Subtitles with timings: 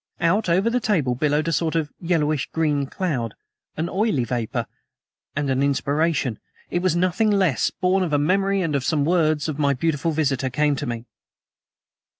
[0.19, 3.35] Out over the table billowed a sort of yellowish green cloud
[3.77, 4.65] an oily vapor
[5.35, 6.39] and an inspiration,
[6.71, 10.09] it was nothing less, born of a memory and of some words of my beautiful
[10.09, 11.05] visitor, came to me.